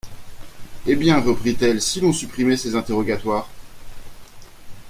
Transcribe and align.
Eh! 0.87 0.95
bien, 0.95 1.19
reprit-elle, 1.21 1.79
si 1.79 2.01
l’on 2.01 2.11
supprimait 2.11 2.57
ces 2.57 2.73
interrogatoires?… 2.75 3.47